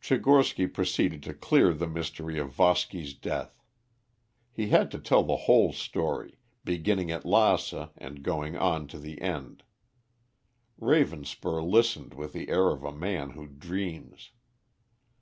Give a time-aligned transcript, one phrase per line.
[0.00, 3.62] Tchigorsky proceeded to clear the mystery of Voski's death.
[4.50, 9.20] He had to tell the whole story, beginning at Lassa and going on to the
[9.22, 9.62] end.
[10.80, 14.32] Ravenspur listened with the air of a man who dreams.